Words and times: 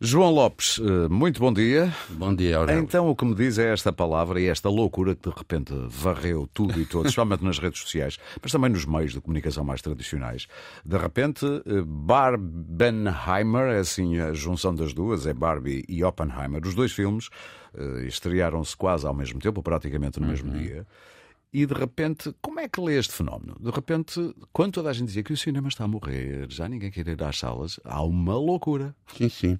João 0.00 0.30
Lopes, 0.30 0.78
eh, 0.78 1.08
muito 1.08 1.40
bom 1.40 1.52
dia. 1.52 1.92
Bom 2.10 2.32
dia, 2.32 2.56
Aurélio. 2.58 2.84
Então, 2.84 3.08
o 3.08 3.16
que 3.16 3.24
me 3.24 3.34
diz 3.34 3.58
é 3.58 3.72
esta 3.72 3.92
palavra 3.92 4.40
e 4.40 4.46
esta 4.46 4.68
loucura 4.68 5.16
que 5.16 5.28
de 5.28 5.36
repente 5.36 5.74
varreu 5.88 6.48
tudo 6.54 6.80
e 6.80 6.86
todos, 6.86 7.12
somente 7.14 7.42
nas 7.42 7.58
redes 7.58 7.80
sociais, 7.80 8.16
mas 8.40 8.52
também 8.52 8.70
nos 8.70 8.84
meios 8.86 9.12
de 9.12 9.20
comunicação 9.20 9.64
mais 9.64 9.82
tradicionais. 9.82 10.46
De 10.84 10.96
repente, 10.96 11.44
eh, 11.44 11.82
Barbenheimer, 11.84 13.74
é 13.74 13.78
assim 13.80 14.20
a 14.20 14.32
junção 14.32 14.72
das 14.72 14.94
duas, 14.94 15.26
é 15.26 15.34
Barbie 15.34 15.84
e 15.88 16.04
Oppenheimer. 16.04 16.64
Os 16.64 16.76
dois 16.76 16.92
filmes 16.92 17.28
eh, 17.76 18.04
estrearam-se 18.06 18.76
quase 18.76 19.04
ao 19.04 19.12
mesmo 19.12 19.40
tempo, 19.40 19.64
praticamente 19.64 20.20
no 20.20 20.28
mesmo 20.28 20.52
dia. 20.52 20.86
E 21.52 21.64
de 21.64 21.72
repente, 21.72 22.34
como 22.42 22.60
é 22.60 22.68
que 22.68 22.80
lê 22.80 22.98
este 22.98 23.12
fenómeno? 23.12 23.56
De 23.58 23.70
repente, 23.70 24.34
quando 24.52 24.74
toda 24.74 24.90
a 24.90 24.92
gente 24.92 25.06
dizia 25.06 25.22
que 25.22 25.32
o 25.32 25.36
cinema 25.36 25.68
está 25.68 25.84
a 25.84 25.88
morrer, 25.88 26.46
já 26.50 26.68
ninguém 26.68 26.90
quer 26.90 27.08
ir 27.08 27.22
às 27.22 27.38
salas, 27.38 27.80
há 27.84 28.02
uma 28.02 28.34
loucura. 28.34 28.94
Sim, 29.16 29.28
sim. 29.30 29.58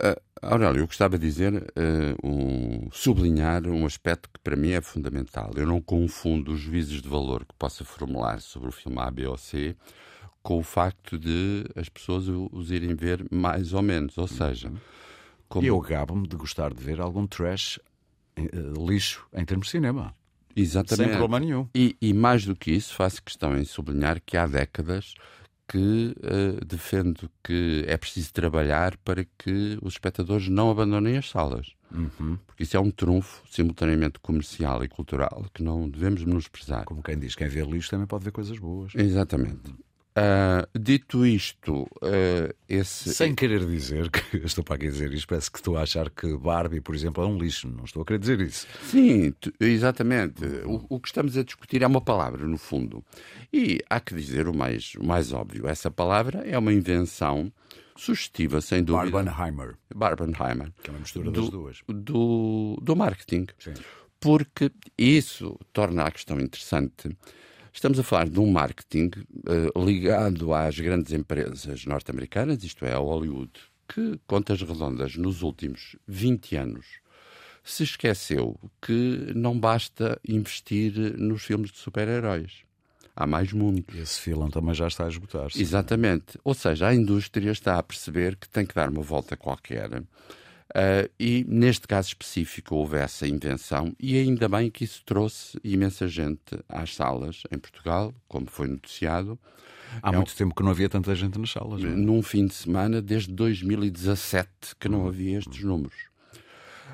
Uh, 0.00 0.20
Aurélio, 0.40 0.80
eu 0.80 0.86
gostava 0.86 1.16
de 1.16 1.24
dizer, 1.24 1.54
uh, 1.54 2.26
um, 2.26 2.88
sublinhar 2.90 3.64
um 3.68 3.86
aspecto 3.86 4.28
que 4.32 4.40
para 4.40 4.56
mim 4.56 4.70
é 4.70 4.80
fundamental. 4.80 5.52
Eu 5.54 5.66
não 5.66 5.80
confundo 5.80 6.52
os 6.52 6.60
juízes 6.60 7.00
de 7.00 7.08
valor 7.08 7.44
que 7.44 7.54
possa 7.56 7.84
formular 7.84 8.40
sobre 8.40 8.68
o 8.68 8.72
filme 8.72 8.98
A, 8.98 9.10
B 9.10 9.26
ou 9.26 9.36
C 9.36 9.76
com 10.42 10.58
o 10.58 10.62
facto 10.62 11.16
de 11.16 11.64
as 11.76 11.88
pessoas 11.88 12.26
os 12.28 12.72
irem 12.72 12.96
ver 12.96 13.24
mais 13.30 13.72
ou 13.72 13.82
menos. 13.82 14.18
Ou 14.18 14.26
seja, 14.26 14.72
como... 15.48 15.64
eu 15.64 15.78
gabo-me 15.78 16.26
de 16.26 16.36
gostar 16.36 16.74
de 16.74 16.82
ver 16.82 17.00
algum 17.00 17.26
trash, 17.28 17.78
uh, 18.38 18.86
lixo, 18.86 19.24
em 19.32 19.44
termos 19.44 19.66
de 19.66 19.72
cinema. 19.72 20.12
Exatamente. 20.54 21.10
Sem 21.10 21.18
problema 21.18 21.40
nenhum. 21.40 21.68
E, 21.74 21.96
e, 22.00 22.12
mais 22.12 22.44
do 22.44 22.54
que 22.54 22.70
isso, 22.70 22.94
faço 22.94 23.22
questão 23.22 23.56
em 23.56 23.64
sublinhar 23.64 24.20
que 24.24 24.36
há 24.36 24.46
décadas 24.46 25.14
que 25.68 26.14
uh, 26.18 26.64
defendo 26.64 27.30
que 27.42 27.84
é 27.86 27.96
preciso 27.96 28.32
trabalhar 28.32 28.96
para 28.98 29.24
que 29.24 29.78
os 29.80 29.94
espectadores 29.94 30.48
não 30.48 30.70
abandonem 30.70 31.16
as 31.16 31.30
salas. 31.30 31.72
Uhum. 31.90 32.38
Porque 32.46 32.62
isso 32.62 32.76
é 32.76 32.80
um 32.80 32.90
trunfo 32.90 33.42
simultaneamente 33.50 34.18
comercial 34.18 34.84
e 34.84 34.88
cultural 34.88 35.46
que 35.54 35.62
não 35.62 35.88
devemos 35.88 36.24
menosprezar. 36.24 36.84
Como 36.84 37.02
quem 37.02 37.18
diz, 37.18 37.34
quem 37.34 37.48
vê 37.48 37.62
lixo 37.62 37.90
também 37.90 38.06
pode 38.06 38.24
ver 38.24 38.32
coisas 38.32 38.58
boas. 38.58 38.92
Exatamente. 38.94 39.70
Uhum. 39.70 39.76
Uh, 40.14 40.78
dito 40.78 41.24
isto, 41.24 41.84
uh, 41.84 42.54
esse. 42.68 43.14
Sem 43.14 43.34
querer 43.34 43.64
dizer 43.64 44.10
que 44.10 44.36
estou 44.44 44.62
para 44.62 44.76
aqui 44.76 44.88
dizer 44.88 45.10
isto, 45.14 45.26
parece 45.26 45.50
que 45.50 45.56
estou 45.56 45.78
a 45.78 45.82
achar 45.82 46.10
que 46.10 46.36
Barbie, 46.36 46.82
por 46.82 46.94
exemplo, 46.94 47.24
é 47.24 47.26
um 47.26 47.38
lixo. 47.38 47.66
Não 47.66 47.84
estou 47.84 48.02
a 48.02 48.04
querer 48.04 48.18
dizer 48.18 48.40
isso. 48.40 48.66
Sim, 48.82 49.32
exatamente. 49.58 50.44
O, 50.66 50.84
o, 50.96 51.00
que 51.00 51.08
estamos 51.08 51.38
a 51.38 51.42
discutir 51.42 51.82
é 51.82 51.86
uma 51.86 52.00
palavra, 52.02 52.46
no 52.46 52.58
fundo. 52.58 53.02
E 53.50 53.80
há 53.88 53.98
que 54.00 54.14
dizer 54.14 54.48
o 54.48 54.54
mais, 54.54 54.94
o 54.96 55.04
mais 55.04 55.32
óbvio: 55.32 55.66
essa 55.66 55.90
palavra 55.90 56.42
é 56.46 56.58
uma 56.58 56.74
invenção 56.74 57.50
sugestiva, 57.96 58.60
sem 58.60 58.84
dúvida. 58.84 59.22
Barbenheimer. 59.22 59.76
Barbenheimer. 59.94 60.72
Que 60.82 60.90
é 60.90 60.92
uma 60.92 61.00
mistura 61.00 61.30
das 61.30 61.48
duas. 61.48 61.82
Do, 61.88 62.78
do 62.82 62.94
marketing. 62.94 63.46
Sim. 63.58 63.72
Porque 64.20 64.70
isso 64.98 65.58
torna 65.72 66.04
a 66.04 66.10
questão 66.10 66.38
interessante 66.38 67.16
Estamos 67.72 67.98
a 67.98 68.02
falar 68.02 68.28
de 68.28 68.38
um 68.38 68.50
marketing 68.50 69.10
uh, 69.48 69.84
ligado 69.84 70.52
às 70.52 70.78
grandes 70.78 71.12
empresas 71.12 71.86
norte-americanas, 71.86 72.62
isto 72.62 72.84
é, 72.84 72.92
a 72.92 72.98
Hollywood, 72.98 73.52
que, 73.88 74.20
contas 74.26 74.60
redondas, 74.60 75.16
nos 75.16 75.42
últimos 75.42 75.96
20 76.06 76.56
anos 76.56 76.86
se 77.64 77.84
esqueceu 77.84 78.58
que 78.80 79.32
não 79.34 79.58
basta 79.58 80.20
investir 80.28 80.92
nos 81.16 81.42
filmes 81.42 81.70
de 81.70 81.78
super-heróis. 81.78 82.64
Há 83.14 83.26
mais 83.26 83.52
mundo. 83.52 83.84
Esse 83.94 84.20
filão 84.20 84.50
também 84.50 84.74
já 84.74 84.88
está 84.88 85.04
a 85.04 85.08
esgotar-se. 85.08 85.60
Exatamente. 85.60 86.38
Ou 86.42 86.54
seja, 86.54 86.88
a 86.88 86.94
indústria 86.94 87.50
está 87.50 87.78
a 87.78 87.82
perceber 87.82 88.36
que 88.36 88.48
tem 88.48 88.66
que 88.66 88.74
dar 88.74 88.88
uma 88.88 89.02
volta 89.02 89.36
qualquer 89.36 90.02
Uh, 90.72 91.06
e 91.20 91.44
neste 91.46 91.86
caso 91.86 92.08
específico 92.08 92.74
houve 92.74 92.96
essa 92.96 93.28
invenção, 93.28 93.94
e 94.00 94.18
ainda 94.18 94.48
bem 94.48 94.70
que 94.70 94.84
isso 94.84 95.02
trouxe 95.04 95.58
imensa 95.62 96.08
gente 96.08 96.58
às 96.66 96.94
salas 96.94 97.42
em 97.50 97.58
Portugal, 97.58 98.14
como 98.26 98.46
foi 98.46 98.68
noticiado. 98.68 99.38
Há 100.02 100.10
é 100.10 100.16
muito 100.16 100.34
tempo 100.34 100.54
que 100.54 100.62
não 100.62 100.70
havia 100.70 100.88
tanta 100.88 101.14
gente 101.14 101.38
nas 101.38 101.50
salas. 101.50 101.82
Não 101.82 101.90
é? 101.90 101.94
Num 101.94 102.22
fim 102.22 102.46
de 102.46 102.54
semana, 102.54 103.02
desde 103.02 103.30
2017, 103.32 104.48
que 104.80 104.88
não 104.88 105.06
havia 105.06 105.38
estes 105.38 105.62
números. 105.62 106.10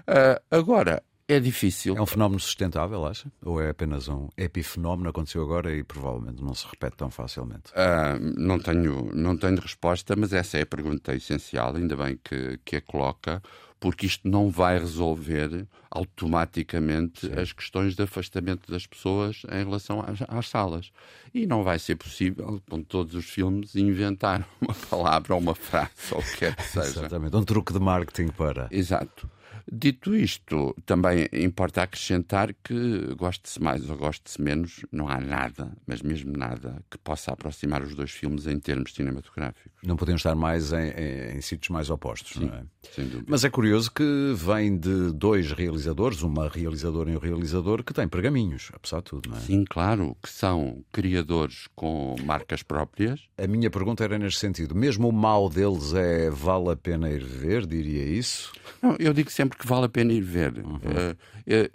Uh, 0.01 0.43
agora, 0.51 1.03
é 1.29 1.39
difícil. 1.39 1.97
É 1.97 2.01
um 2.01 2.07
fenómeno 2.07 2.41
sustentável, 2.41 3.05
acha? 3.07 3.31
Ou 3.45 3.61
é 3.61 3.71
apenas 3.71 4.09
um 4.09 4.29
epifenómeno 4.37 5.11
aconteceu 5.11 5.43
agora 5.43 5.75
e 5.75 5.85
provavelmente 5.85 6.43
não 6.43 6.55
se 6.55 6.67
repete 6.67 6.97
tão 6.97 7.11
facilmente? 7.11 7.71
Uh, 7.73 8.19
não, 8.39 8.59
tenho, 8.59 9.15
não 9.15 9.37
tenho 9.37 9.61
resposta, 9.61 10.17
mas 10.17 10.33
essa 10.33 10.57
é 10.57 10.63
a 10.63 10.67
pergunta 10.67 11.15
essencial, 11.15 11.77
ainda 11.77 11.97
bem 11.97 12.19
que, 12.25 12.59
que 12.65 12.77
a 12.77 12.81
coloca 12.81 13.43
porque 13.81 14.07
isto 14.07 14.29
não 14.29 14.51
vai 14.51 14.79
resolver 14.79 15.67
automaticamente 15.91 17.27
Sim. 17.27 17.41
as 17.41 17.53
questões 17.53 17.95
de 17.95 18.03
afastamento 18.03 18.71
das 18.71 18.87
pessoas 18.87 19.43
em 19.51 19.65
relação 19.65 20.01
às, 20.01 20.21
às, 20.29 20.49
salas. 20.49 20.91
E 21.33 21.47
não 21.47 21.63
vai 21.63 21.79
ser 21.79 21.97
possível, 21.97 22.61
com 22.69 22.83
todos 22.83 23.15
os 23.15 23.27
filmes, 23.27 23.75
inventar 23.77 24.47
uma 24.61 24.75
palavra 24.75 25.35
ou 25.35 25.41
uma 25.41 25.55
frase, 25.55 25.91
ou 26.13 26.21
o 26.21 26.23
que 26.23 26.39
quer 26.39 26.57
que 26.57 26.65
seja. 26.65 27.01
Exatamente, 27.01 27.37
um 27.37 27.45
truque 27.45 27.73
de 27.73 27.79
marketing 27.79 28.29
para. 28.29 28.69
Exato. 28.71 29.31
Dito 29.71 30.17
isto, 30.17 30.75
também 30.87 31.29
importa 31.33 31.83
acrescentar 31.83 32.55
que, 32.65 33.15
goste-se 33.17 33.61
mais 33.63 33.89
ou 33.89 33.97
goste-se 33.97 34.41
menos, 34.41 34.87
não 34.91 35.09
há 35.09 35.21
nada, 35.21 35.77
mas 35.87 36.01
mesmo 36.01 36.37
nada, 36.37 36.83
que 36.91 36.97
possa 36.97 37.33
aproximar 37.33 37.83
os 37.83 37.95
dois 37.95 38.11
filmes 38.11 38.47
em 38.47 38.59
termos 38.59 38.95
cinematográficos. 38.95 39.79
Não 39.83 39.97
podem 39.97 40.17
estar 40.17 40.35
mais 40.35 40.73
em, 40.73 40.89
em, 40.89 41.37
em 41.37 41.41
sítios 41.43 41.69
mais 41.69 41.91
opostos, 41.91 42.41
Sim, 42.41 42.47
não 42.47 42.55
é? 42.55 42.63
Sem 42.95 43.05
dúvida. 43.05 43.27
Mas 43.29 43.45
é 43.45 43.51
curioso 43.51 43.91
que 43.93 44.33
vem 44.35 44.79
de 44.79 45.13
dois 45.13 45.53
realizadores, 45.53 46.23
uma 46.23 46.49
realizadora 46.49 47.11
e 47.11 47.17
um 47.17 47.21
realizador, 47.21 47.85
que 47.85 47.93
têm 47.93 48.09
pergaminhos, 48.09 48.71
apesar 48.73 48.99
de 48.99 49.05
tudo, 49.05 49.29
não 49.29 49.37
é? 49.37 49.41
Sim, 49.41 49.65
claro, 49.69 50.17
que 50.23 50.31
são 50.31 50.83
criadores 50.91 51.69
com 51.77 52.17
marcas 52.25 52.63
próprias. 52.63 53.21
A 53.37 53.47
minha 53.47 53.71
pergunta 53.71 54.03
era 54.03 54.19
neste 54.19 54.41
sentido: 54.41 54.75
mesmo 54.75 55.09
o 55.09 55.13
mal 55.13 55.51
deles 55.51 55.93
é 55.93 56.31
vale 56.31 56.71
a 56.71 56.77
pena 56.77 57.11
ir 57.11 57.23
ver, 57.23 57.67
diria 57.67 58.05
isso? 58.05 58.53
Não, 58.81 58.97
eu 58.99 59.13
digo 59.13 59.31
sempre 59.31 59.58
que 59.59 59.67
vale 59.67 59.87
a 59.87 59.89
pena 59.89 60.13
ir 60.13 60.21
ver. 60.21 60.59
Uhum. 60.59 60.77
Uh, 60.77 61.17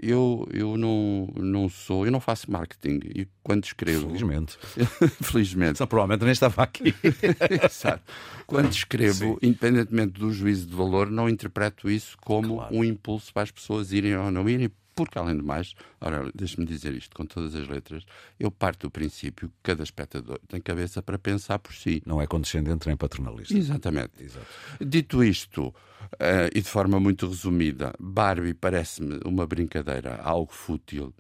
eu 0.02 0.48
eu 0.52 0.78
não, 0.78 1.28
não 1.36 1.70
sou, 1.70 2.06
eu 2.06 2.12
não 2.12 2.20
faço 2.20 2.52
marketing 2.52 3.00
e 3.04 3.28
quando 3.44 3.66
escrevo. 3.66 4.08
Felizmente. 4.08 4.58
Felizmente. 5.22 5.78
Só 5.78 5.86
provavelmente 5.86 6.24
nem 6.24 6.32
estava 6.32 6.64
aqui. 6.64 6.96
Exato. 7.64 8.04
Quando 8.48 8.72
escrevo, 8.72 9.38
Sim. 9.42 9.48
independentemente 9.48 10.20
do 10.20 10.32
juízo 10.32 10.68
de 10.68 10.76
valor, 10.76 11.10
não 11.10 11.28
interpreto 11.28 11.90
isso 11.90 12.18
como 12.22 12.56
claro. 12.56 12.76
um 12.76 12.84
impulso 12.84 13.34
para 13.34 13.44
as 13.44 13.52
pessoas 13.52 13.92
irem 13.92 14.16
ou 14.16 14.32
não 14.32 14.48
irem, 14.48 14.72
porque, 14.96 15.18
além 15.18 15.38
do 15.38 15.44
mais, 15.44 15.74
ora, 16.00 16.32
deixe-me 16.34 16.66
dizer 16.66 16.94
isto 16.94 17.16
com 17.16 17.26
todas 17.26 17.56
as 17.56 17.68
letras, 17.68 18.04
eu 18.40 18.52
parto 18.52 18.88
do 18.88 18.92
princípio 18.92 19.50
que 19.50 19.56
cada 19.64 19.84
espectador 19.84 20.40
tem 20.48 20.62
cabeça 20.62 21.02
para 21.02 21.18
pensar 21.18 21.60
por 21.60 21.74
si. 21.74 22.02
Não 22.06 22.22
é 22.22 22.28
condescendente 22.28 22.88
nem 22.88 22.96
paternalista. 22.96 23.58
Exatamente. 23.58 24.12
Exato. 24.20 24.46
Dito 24.80 25.24
isto, 25.24 25.68
uh, 25.68 26.50
e 26.54 26.62
de 26.62 26.70
forma 26.70 27.00
muito 27.00 27.28
resumida, 27.28 27.94
Barbie 28.00 28.54
parece-me 28.54 29.20
uma 29.26 29.46
brincadeira, 29.46 30.16
algo 30.22 30.52
fútil. 30.52 31.14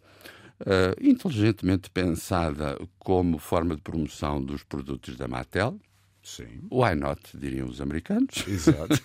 Uh, 0.61 0.95
inteligentemente 1.01 1.89
pensada 1.89 2.79
como 2.99 3.37
forma 3.37 3.75
de 3.75 3.81
promoção 3.81 4.41
dos 4.41 4.63
produtos 4.63 5.17
da 5.17 5.27
Mattel, 5.27 5.79
Sim. 6.23 6.61
Why 6.71 6.95
not, 6.95 7.21
diriam 7.37 7.67
os 7.67 7.81
americanos. 7.81 8.47
Exato. 8.47 8.97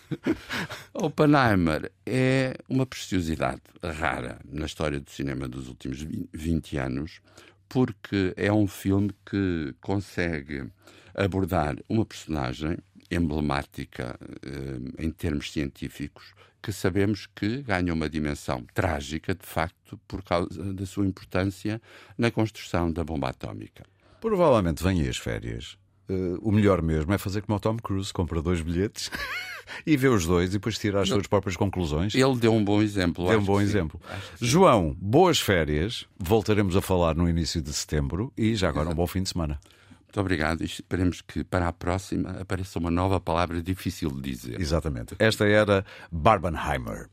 Oppenheimer 0.95 1.91
é 2.07 2.55
uma 2.69 2.87
preciosidade 2.87 3.61
rara 3.83 4.41
na 4.45 4.67
história 4.67 5.01
do 5.01 5.11
cinema 5.11 5.49
dos 5.49 5.67
últimos 5.69 6.07
20 6.33 6.77
anos, 6.79 7.21
porque 7.69 8.33
é 8.37 8.53
um 8.53 8.69
filme 8.69 9.11
que 9.27 9.75
consegue 9.81 10.71
abordar 11.15 11.77
uma 11.89 12.07
personagem 12.07 12.79
emblemática 13.11 14.19
eh, 14.43 15.05
em 15.05 15.11
termos 15.11 15.51
científicos, 15.51 16.35
que 16.63 16.73
sabemos 16.73 17.27
que 17.27 17.63
ganha 17.63 17.93
uma 17.93 18.09
dimensão 18.09 18.65
trágica, 18.75 19.35
de 19.35 19.47
facto, 19.47 19.99
por 20.07 20.23
causa 20.23 20.73
da 20.73 20.87
sua 20.87 21.07
importância 21.07 21.81
na 22.17 22.31
construção 22.31 22.93
da 22.93 23.03
bomba 23.03 23.31
atómica. 23.31 23.85
Provavelmente 24.21 24.83
vem 24.83 25.09
as 25.09 25.17
férias 25.17 25.79
Uh, 26.09 26.39
o 26.41 26.51
melhor 26.51 26.81
mesmo 26.81 27.13
é 27.13 27.19
fazer 27.19 27.43
como 27.43 27.57
o 27.57 27.61
Tom 27.61 27.77
Cruise, 27.77 28.13
compra 28.13 28.41
dois 28.41 28.63
bilhetes 28.63 29.11
e 29.87 29.97
vê 29.97 30.09
os 30.09 30.27
dois 30.27 30.51
e 30.51 30.53
depois 30.55 30.79
tira 30.79 31.03
as 31.03 31.09
suas 31.09 31.27
próprias 31.27 31.57
conclusões. 31.57 32.15
Ele 32.15 32.37
deu 32.37 32.55
um 32.55 32.65
bom 32.65 32.81
exemplo. 32.81 33.29
Deu 33.29 33.39
um 33.39 33.45
bom 33.45 33.61
exemplo. 33.61 34.01
João, 34.41 34.97
boas 34.99 35.39
férias. 35.39 36.07
Voltaremos 36.19 36.77
a 36.77 36.81
falar 36.81 37.15
no 37.15 37.29
início 37.29 37.61
de 37.61 37.73
setembro 37.73 38.33
e 38.37 38.55
já 38.55 38.69
agora 38.69 38.87
Exato. 38.87 38.95
um 38.95 38.97
bom 38.97 39.07
fim 39.07 39.23
de 39.23 39.29
semana. 39.29 39.61
Muito 40.07 40.21
obrigado 40.21 40.63
e 40.63 40.65
esperemos 40.65 41.21
que 41.21 41.45
para 41.45 41.69
a 41.69 41.73
próxima 41.73 42.31
apareça 42.41 42.79
uma 42.79 42.91
nova 42.91 43.21
palavra 43.21 43.63
difícil 43.63 44.11
de 44.11 44.23
dizer. 44.23 44.59
Exatamente. 44.59 45.15
Esta 45.19 45.47
era 45.47 45.85
Barbenheimer. 46.11 47.11